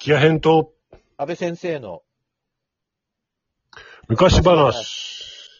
[0.00, 0.74] キア編と。
[1.16, 2.02] 安倍先生の、
[4.06, 5.50] 昔話。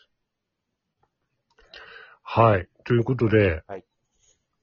[2.22, 2.68] はい。
[2.84, 3.84] ということで、はい。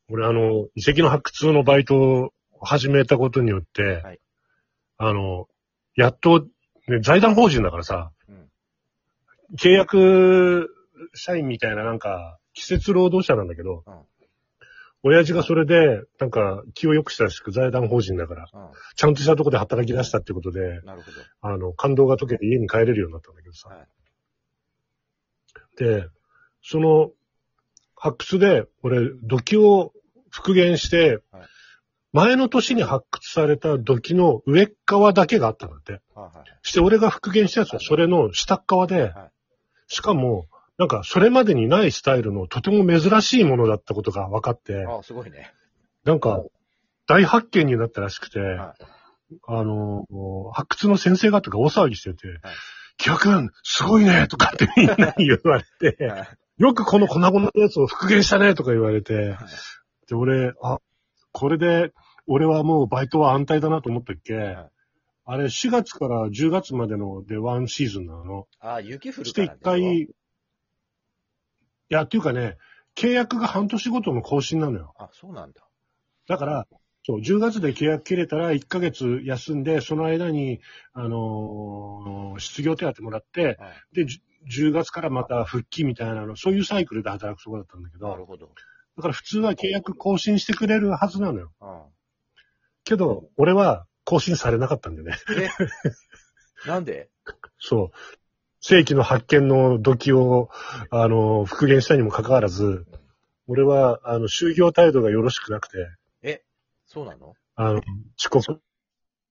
[0.07, 4.19] 俺あの、遺跡の発掘のバイトを始めたことによって、はい。
[4.97, 5.49] あの、
[5.97, 6.47] やっと、
[6.87, 8.49] ね、財団法人だからさ、うん。
[9.57, 10.69] 契約
[11.15, 13.93] 社員みたいななんか、季節労働者なんだけど、うん
[15.07, 18.47] 親父がそれで、なんか、気を良くしたらしく財団法人だから、う
[18.95, 21.17] ちゃんとしたとこで働き出したってことで、ん、なるほど。
[21.41, 23.69] あの、感動が解けて家に帰れるようになったんだけどさ。
[23.69, 23.87] はい
[25.77, 26.07] で、
[26.63, 27.11] その、
[27.97, 29.91] 発掘で、俺、土器を
[30.29, 31.47] 復元して、はい
[32.13, 35.99] 前の年に発掘された土器の上っ側だけがあったんだって。
[36.13, 36.59] はいはい。
[36.61, 39.31] して、俺が復元したやつはそれの下っ側で、はい
[39.87, 40.45] しかも、
[40.77, 45.53] なんか、それまでにないスタイルのとても珍しいものだったことが分かって、ああ、すごいね。
[46.03, 46.43] なんか、
[47.07, 48.75] 大発見になったらしくて、は
[49.47, 50.05] あの、
[50.53, 52.39] 発掘の先生方が大騒ぎしてて、
[52.97, 56.07] キャ君、すごいねとかってみんなに言われて、い。
[56.07, 59.37] はいよくこの粉々のやつを復元したねとか言われて、はい
[60.07, 60.79] で、俺、あ、
[61.31, 61.91] これで、
[62.27, 68.47] 俺はもうバイトは安泰だなと思ったっけ、いあれ4月から10月までのでワンシーズンなの。
[68.59, 70.07] ああ、雪降るから一回、い
[71.95, 72.57] や、っていうかね、
[72.95, 74.93] 契約が半年ごとの更新なのよ。
[74.97, 75.61] あ、そうなんだ。
[76.27, 76.67] だから、
[77.03, 80.59] そう、10月で契約切れたら1ヶ月休んで、その間に、
[80.93, 83.95] あのー失業手当もらって、はい。
[83.95, 88.47] で、じ10月からまた復帰みたいなの、そういうサイクルで働くとこだったんだけど、なるほど。
[88.97, 91.51] だから普通は契約更新してくれるはずなのよ。
[91.59, 91.85] あ
[92.83, 95.17] けど、俺は更新されなかったんだよね。
[95.37, 95.49] え？
[96.67, 97.09] なんで？
[97.57, 97.97] そう。
[98.67, 100.49] 正規の発見の土器を、
[100.89, 102.87] あの、復元したにもかかわらず、
[103.45, 105.87] 俺は、あの、就業態度がよろしくなくて、
[106.23, 106.41] え、
[106.87, 107.35] そうなの？
[107.55, 107.81] あの、
[108.17, 108.59] 遅刻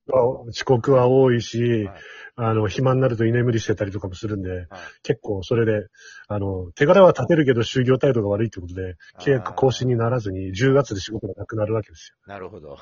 [0.06, 2.00] は、遅刻は多いし、はい
[2.36, 4.68] あの、暇になると居眠りしてたりとかもするんで、はい
[5.02, 5.88] 結構それで、
[6.28, 12.32] あの、手柄は立てるけど就業態度が悪いってことで、契約更新にならずに10月で仕事がなくなるわけですよ。
[12.32, 12.78] なるほど。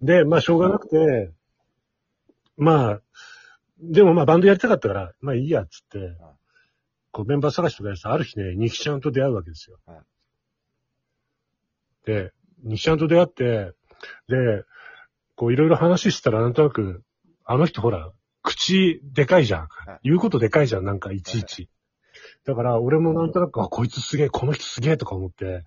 [0.00, 1.30] で、まあ、しょうがなくて、
[2.56, 3.00] まあ、
[3.82, 6.16] でもまあ、バンドやりたかったから、まあいいや、っつって、
[7.10, 9.78] こう、メンバー探しとかやってある日ね、ニキちゃんと出会うわけですよ。
[9.86, 9.96] はい
[12.04, 12.32] で、
[12.64, 13.72] ニキちゃんと出会って、
[14.28, 14.64] で、
[15.36, 17.02] こう、いろいろ話したら、なんとなく、
[17.44, 18.10] あの人ほら、
[18.42, 19.60] 口でかいじゃん。
[19.60, 21.68] はい言うことでかいじゃん、なんか、いちいち。
[22.44, 25.64] だから、俺もなんとなく、あ、こいつすげえ、この人すげえとか思って、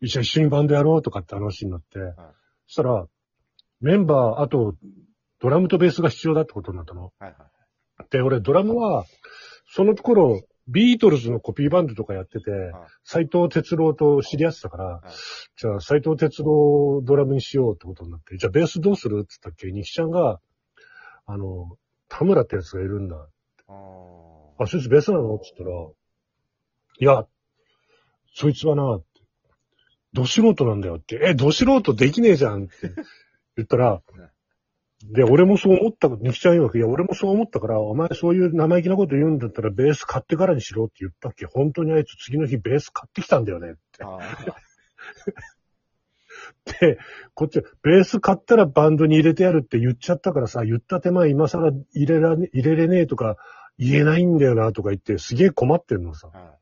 [0.00, 1.98] 一緒に一緒にバンドやろうとかって話になって、
[2.66, 3.06] そしたら、
[3.80, 4.74] メンバー、あと、
[5.40, 7.04] ドラムとベースが必要だってことになったの。
[7.04, 7.34] はいはい。
[8.10, 9.04] で、俺、ドラムは、
[9.70, 12.50] その頃、ビートルズのコピーバンドとかやってて、
[13.02, 15.02] 斎藤哲郎と知り合ってたから、
[15.56, 20.40] じゃあ斎藤哲郎をドラムにしようってことになって、じゃあベースどうするって言ったっけ西ちゃんが、
[21.26, 21.76] あの、
[22.08, 23.16] 田村ってやつがいるんだ。
[23.16, 23.72] あ
[24.58, 27.26] あ、そいつベースなのって言ったら、いや、
[28.34, 29.00] そいつはな、
[30.12, 32.92] ど素人なんだよって、え、ど素人できねえじゃんって
[33.56, 34.02] 言ったら、
[35.04, 41.46] で、俺もそう思った、西ちゃん曰く、いや、俺もそう思ったから、お前そういう生意気なこと言うんだったら、ベース買ってからにしろって言ったっけ？
[41.46, 44.04] 本当にあいつ次の日ベース買ってきたんだよねって。
[46.80, 46.98] で、
[47.34, 53.36] こっち、ベース買ったらバンドに入れてやるって言っちゃったからさ、言った手前今更入れらね、入れれねえとか、
[53.78, 56.30] 言えないんだよなとか言って、すげえ困ってんのさ。
[56.32, 56.56] あ。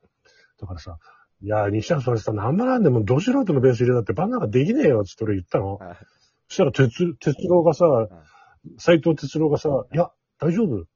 [0.60, 0.98] だからさ、
[1.40, 5.78] いや、西ちゃんそれさ、なんもなんでもど素人のベース入れたってバンドなんかできねえよ、つって俺言ったの。
[6.46, 7.84] はいそしたら、鉄、鉄郎がさ、
[8.78, 10.86] 斎藤哲郎がさ、いや、大丈夫。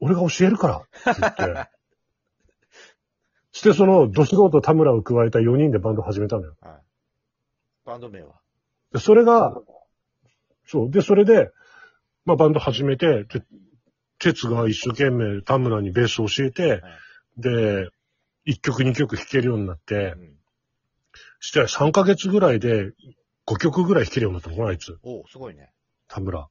[0.00, 1.12] 俺が教えるから。
[1.12, 1.70] って言って。
[3.52, 6.56] して、その、ど素人田村を加えた4人でバンド始めたのよ。
[6.60, 6.82] はい。
[7.84, 8.40] バンド名は？
[8.92, 9.54] で、それが、
[10.64, 10.90] そう。
[10.90, 11.50] で、それで、
[12.24, 13.44] まあ、バンド始めて、で、
[14.18, 16.82] 哲が一生懸命田村にベースを教えて、
[17.36, 17.90] で、
[18.46, 20.38] 1曲2曲弾けるようになってう、ん。
[21.40, 22.92] して3ヶ月ぐらいで
[23.48, 24.98] 5曲ぐらい弾けるようになったのかな、あいつ。
[25.02, 25.72] おすごいね。
[26.06, 26.48] 田村。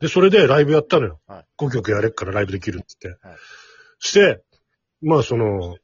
[0.00, 1.20] で、それでライブやったのよ。
[1.26, 3.26] はい5曲やれっからライブできるって言って。
[3.26, 3.36] はい
[3.98, 4.42] して、
[5.00, 5.78] まあその、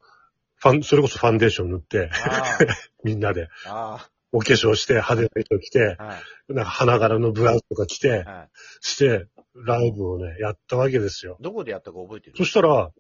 [0.57, 2.59] ファン、それこそファンデーション塗って、あ
[3.03, 4.07] みんなであ。
[4.33, 6.07] お化粧して派手な衣装着て、ああ。
[6.09, 6.23] はい。
[6.49, 8.51] なんか花柄のブラウスとか着て、はい。
[8.81, 11.39] して、ライブをね、やったわけですよ。
[11.41, 12.37] どこでやったか覚えてる？
[12.37, 12.93] そしたら、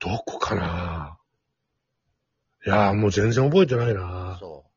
[0.00, 1.18] どこかな
[2.66, 4.69] いやーもう全然覚えてないなそ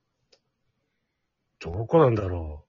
[1.71, 2.65] どこなんだろ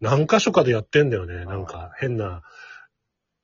[0.00, 0.04] う。
[0.04, 1.44] 何箇所かでやってんだよね。
[1.44, 2.42] なんか変な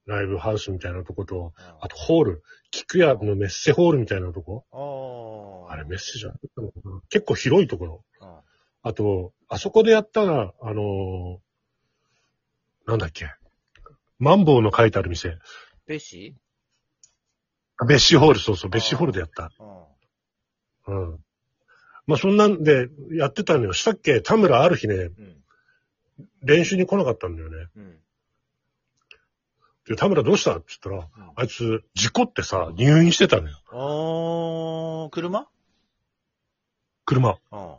[0.07, 1.61] ライブハウスみたいなとこと、う。
[1.81, 5.67] あとホール、菊屋のメッセホールみたいなとこ。
[5.69, 8.05] あれメッセじゃなかったのかな結構広いところ。
[8.21, 8.29] うん
[8.83, 11.39] あと、あそこでやったら、あのー
[12.87, 13.29] なんだっけ。
[14.21, 15.39] マンボウの書いてある店。
[15.89, 16.37] ベッシ
[17.85, 19.51] ベッシュホール、そうそう、ベッシュホールでやった。
[20.87, 21.19] ーうん。
[22.07, 22.13] うん。
[22.13, 23.73] まあ、そんなんでやってたのよ。
[23.73, 24.21] したっけ？
[24.21, 25.37] 田村ある日ね、うん。
[26.43, 27.67] 練習に来なかったんだよね。
[27.77, 27.99] うん。
[29.89, 30.57] で、田村どうした？
[30.57, 33.61] って言ったら、うんあいつ、事故ってさ、入院してたのよ。
[33.73, 35.47] おー、車？
[37.05, 37.39] 車。
[37.53, 37.75] うん。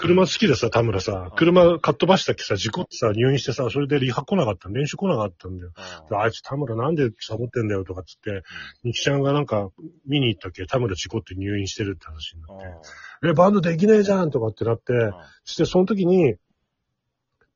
[0.00, 5.72] 車好きでさ、田村さ、車かっ飛ばしたっけさ、事故ってさ、入院してさ、それでリハ来なかった練習来なかったんだよ。
[6.08, 8.44] であいつ田村なんでサボってんだよとかっつって、
[8.84, 9.70] ニキちゃんがなんか
[10.06, 10.66] 見に行ったっけ？
[10.66, 12.60] 田村事故って入院してるって話になうん。
[12.60, 14.92] って、え、バンドできねえじゃんとかってなって、
[15.44, 16.36] そしてその時に、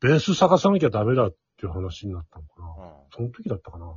[0.00, 1.31] ベース探さなきゃダメだっ
[1.61, 2.87] ていう話になったのかな。
[2.87, 2.93] うん。
[3.15, 3.97] その時だったかな。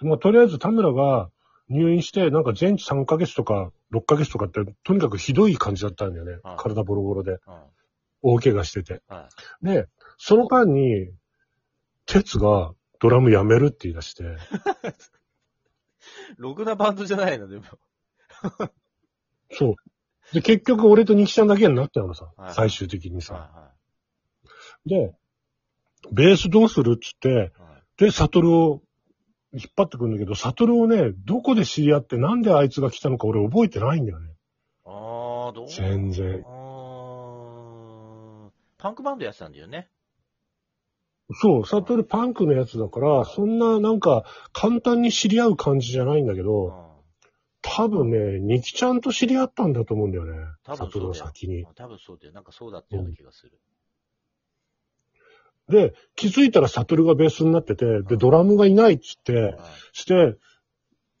[0.00, 1.28] まあ、とりあえず田村が
[1.68, 6.56] 入院して、なんか全治3ヶ月とか6ヶ月とかって、とにかくひどい感じだったんだよねはい。
[6.58, 7.32] 体ボロボロで。
[7.32, 7.38] うん。
[8.22, 9.02] 大怪我してて。
[9.08, 9.28] は
[9.62, 9.86] で、
[10.18, 11.10] その間に、
[12.06, 14.26] 鉄がドラムやめるって言い出して、い。
[16.36, 17.64] ろくなバンドじゃないの、でも。
[19.52, 20.34] そう。
[20.34, 23.34] で、結局俺とニキちゃんだけになったのさはい、最終的にさ。
[23.34, 23.72] は
[24.86, 25.14] で、
[26.12, 27.28] ベースどうするっつって。
[27.28, 27.52] はい
[28.00, 28.82] で、サトルを
[29.52, 34.32] 引っ張ってくるんだけど、サトルをね、どこで知り合って、なんであいつが来たのか俺覚えてないんだよね。
[34.84, 39.90] あー、どう全然あーパンクバンドやってたんだよね。
[41.34, 46.90] そう、サトルパンクのやつだから、そんななんか簡単に知り合う感じじゃないんだけうど、ん。
[47.62, 50.32] 多分ね、ニキちゃんと知り合ったんだと思うんだよね。
[50.64, 51.26] 多サトルの分そうだよ。
[51.26, 51.66] 先に。
[51.74, 52.32] 多分そうだよ。
[52.32, 53.60] なんかそうだったような気がする。
[55.68, 59.56] で、気づいたらサトルがベースになってて、で、ドラムがいないっつって、はい
[59.92, 60.36] して、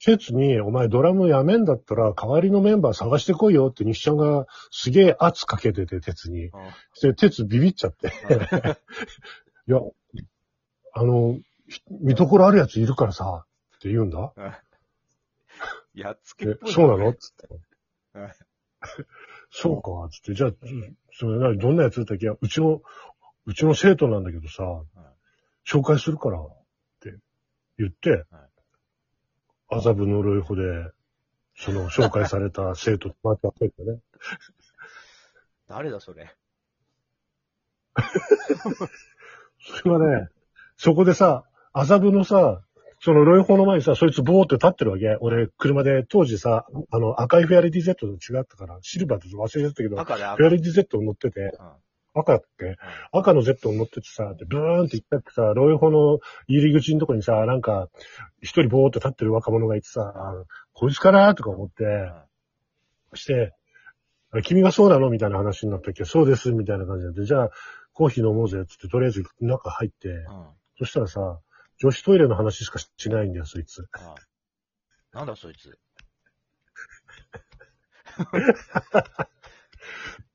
[0.00, 6.46] ケツに、お前ドラムやめんだったら、代わりのメンバー探してこいよって西ちゃんがすげえ圧かけてて、鉄に。
[6.46, 6.52] うん
[7.02, 8.08] で、鉄ビビっちゃって。
[9.68, 9.80] いや、
[10.94, 11.38] あの、
[11.68, 13.44] ひ見どころあるやついるからさ、
[13.76, 14.32] って言うんだ。
[15.94, 16.72] やっつけっでぽい。
[16.72, 17.12] そうなの？
[17.12, 18.32] つってはい。
[19.50, 20.34] そうか、つって。
[20.34, 20.52] じゃあ、
[21.12, 21.96] それ何、どんなやつ？
[21.96, 22.82] だったっけうちの、
[23.46, 24.64] うちの生徒なんだけどさ、
[25.66, 26.46] 紹介するから、っ
[27.00, 27.14] て
[27.78, 28.24] 言って、
[29.70, 30.62] 麻布のロイホで、
[31.56, 34.00] その紹介された 生徒とまた生徒ね。
[35.68, 36.34] 誰だそれ？
[39.60, 40.28] それはね、
[40.76, 42.62] そこでさ、麻布のさ、
[43.02, 45.16] そのロイホの前にさ、そいつボーって立ってるわけ。
[45.20, 49.96] 俺、車で、当時さ、あの、赤いフェアレディ Z と違ったから、シルバーって忘れちゃったけど。
[49.96, 51.50] フェアレディ Z を乗ってて、うん
[52.14, 52.76] 赤だっけ？
[53.12, 56.18] 赤の Z を乗っててさ、でブーンって行ったってさ、ロイホの
[56.48, 57.88] 入り口のとこにさ、なんか、
[58.40, 60.12] 一人ボーって立ってる若者がいてさ、
[60.72, 61.34] こいつかな？
[61.34, 61.84] とか思って、
[63.14, 63.54] して、
[64.42, 65.10] 君がそうなの？
[65.10, 67.50] みたいな話になったっけそうです、みたいな感じになって、じゃあ、
[67.92, 70.24] コーヒー飲もうぜ、つって、とりあえず中入って、うん。
[70.78, 71.40] そしたらさ、
[71.78, 73.80] 女子トイレの話しかしないんだよ、そいつ。
[73.80, 73.86] うん。
[75.12, 75.78] なんだそいつ。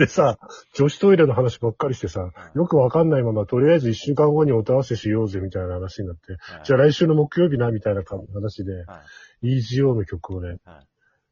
[0.00, 0.38] でさ、
[0.72, 8.02] 女子トイレの話ばっかりしてさ、よくわかんないまま、とりあえず一週間後におたわせしようぜ、みたいな話になって、じゃあ来週の木曜日な、みたいな
[8.32, 9.02] 話で、は
[9.42, 10.84] EGO の曲をね、は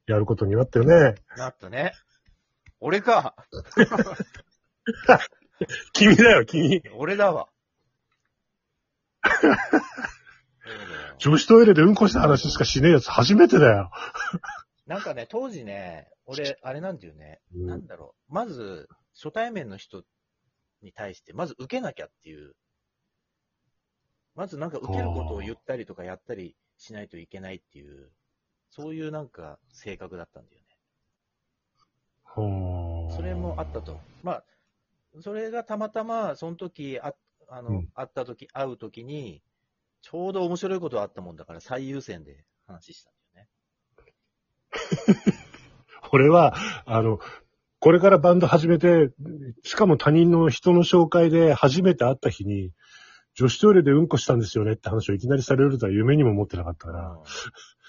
[0.06, 1.14] やることになったよね。
[1.34, 1.38] い。
[1.38, 1.94] なったね。
[2.78, 3.34] 俺か。
[5.94, 6.82] 君だよ、君。
[6.94, 7.48] 俺だわ。
[11.16, 13.90] 女子トイレでうんこした話しかしねえやつ初めてだよ。
[14.88, 18.34] なんかね、当時ね、俺、あれなんていうね、うんなんだろう。
[18.34, 20.02] まず、初対面の人
[20.80, 22.54] に対して、まず受けなきゃっていう。
[24.34, 28.10] まずなんか受けることを言ったりとかやったりしないといけないっていう、
[28.70, 30.66] そういうなんか性格だったんだよね。
[32.22, 34.00] ほーそれもあったと。
[34.22, 34.44] まあ、
[35.20, 37.14] それがたまたま、その時、あ
[37.48, 39.42] あの、うん会った時、会う時に、
[40.00, 43.17] ちょうど面白いことがあったもんだから、最優先で話した。
[46.12, 46.54] 俺は、
[46.86, 47.18] あの、
[47.80, 49.12] これからバンド始めて、
[49.62, 52.72] しかも他人の人の紹介で初めて会った日に、
[53.34, 57.18] 女子トイレでうんこしたんですよねって話をいきなりされるとは夢にも思ってなかったから、うん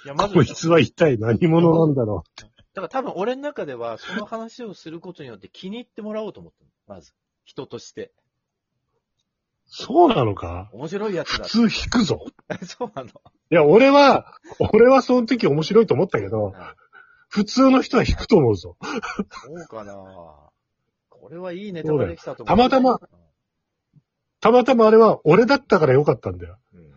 [0.05, 2.24] いや、まず、こいつは一体何者なんだろ
[2.74, 6.95] だから多分俺の中では、その話をすることによって気に入ってもらおうと思ったの。
[6.95, 7.13] まず。
[7.43, 8.05] 人として。
[8.05, 8.12] う。
[9.65, 10.69] そうなのか？
[10.71, 11.43] 面白いやつだ。
[11.43, 12.25] 普通引くぞ。
[12.63, 13.09] そうなの。
[13.51, 14.33] いや、俺は、
[14.73, 16.53] 俺はその時面白いと思ったけどうん、
[17.29, 18.77] 普通の人は引くと思うぞ。
[18.81, 19.93] そうかな
[21.09, 22.55] これはいいネタができたと思う。
[22.55, 22.99] たまたま
[24.39, 26.57] たまたまあれは俺だったからよかったんだよ。
[26.73, 26.79] うん。
[26.79, 26.93] うん。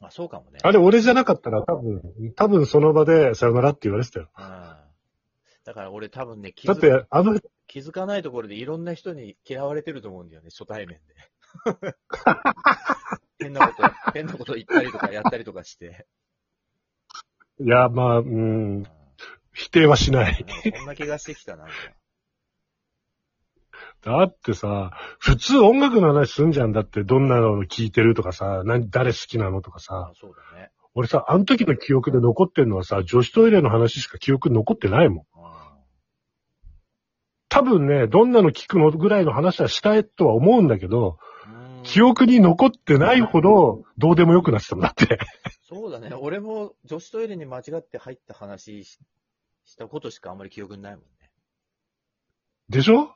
[0.00, 0.58] あ、そうかもね。
[0.62, 2.02] あれ俺じゃなかったら多分、
[2.34, 4.28] 多分その場でさよならって言われてたよ。
[4.36, 4.44] うん。
[5.64, 11.14] だから俺多分ね、気づだって、あの、気づかないところでいろんな人に嫌われてると思うんだよね、初対面で。
[13.40, 16.06] 変なこと、 変なこと言ったりとかやったりとかして。
[17.60, 18.86] いや、まあ、ううんん、
[19.52, 20.32] 否定はしない。
[20.32, 21.66] なんかそんな気がしてきたな。
[24.02, 30.12] だってさ、普通音楽の話すんじゃんだって、どんなの聴いてるとかさ、何、誰好きなのとかあさ。
[30.18, 30.70] そうだね。
[30.94, 35.24] 俺さ、あの時の記憶で残ってんのはさ、女子トイレの話しか記憶に残ってないもん。
[35.34, 35.76] あ
[37.48, 41.30] 多分ね、どんなの聞くのぐらいの話はしたいとは思うんだけど、うん
[41.92, 45.18] 記憶に残ってないほど、どうでもよくなってたもんだって。
[45.68, 46.14] そうだね。
[46.14, 48.98] 俺も女子トイレに間違って入った話し
[49.64, 51.30] したことしかあんまり記憶にないもんね。
[52.68, 53.02] でしょ？
[53.02, 53.10] うん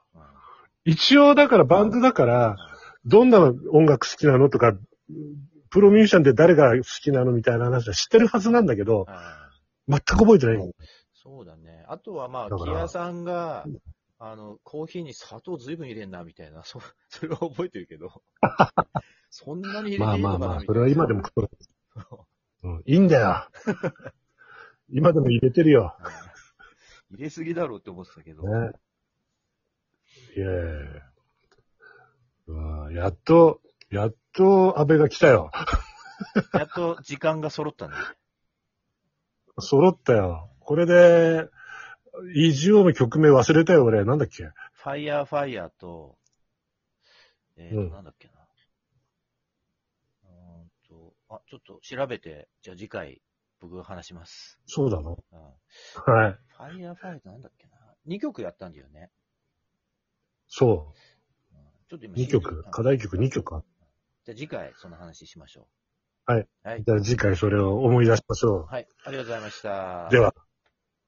[0.86, 2.56] 一応だからバンドだから、
[3.06, 4.74] どんな音楽好きなのとか、
[5.70, 9.48] プロミュージシャンで誰が好きなのみたいな話は知ってるはずなんだけど、あ
[9.88, 10.72] 全く覚えてないもん。
[11.14, 11.86] そうだね。
[11.88, 13.64] あとはまあ、木屋さんが、
[14.26, 18.22] あの、コーヒーに砂糖ずいぶん入れんな、みたいな、そ、 それは覚えてるけど。
[19.28, 21.50] そんなに入れていいのかなまあまあそれは今でもそう
[22.62, 23.46] うん、いいんだよ。
[24.88, 25.94] 今でも入れてるよ。
[27.10, 28.44] 入れすぎだろうって思ってたけど。
[28.44, 28.72] ね。
[30.36, 31.02] いやいやいや
[32.46, 35.50] うわやっと、やっと安倍が来たよ。
[36.54, 37.94] やっと時間が揃ったね。
[39.58, 40.50] 揃ったよ。
[40.60, 41.50] これで、
[42.34, 44.04] イージオの曲名忘れたよ、俺。
[44.04, 44.44] なんだっけ？
[44.44, 46.16] ファイヤーファイヤーと、
[47.56, 48.34] えーと、うんなんだっけな。
[50.24, 53.20] うーんと、あ、ちょっと調べて、じゃあ次回、
[53.60, 54.60] 僕が話します。
[54.66, 55.10] そうだな。
[55.10, 55.12] うん、
[56.12, 56.38] はい。
[56.56, 57.72] ファイヤーファイヤーってなんだっけな。
[58.06, 59.10] 2曲やったんだよね。
[60.46, 60.92] そ
[61.52, 62.16] うんちょっと今う。
[62.16, 62.64] 2曲。
[62.70, 63.54] 課題曲2曲？
[63.56, 63.64] あっ
[64.24, 65.68] じゃあ次回その話しましょ
[66.26, 66.40] はい。
[66.40, 66.48] う。
[66.62, 66.84] はい。
[66.84, 68.88] じゃあ次回それを思い出しましょはい。
[69.04, 70.08] ありがとうございました。
[70.08, 70.10] う。
[70.10, 70.34] では。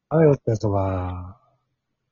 [0.09, 1.37] はい、お疲れ様。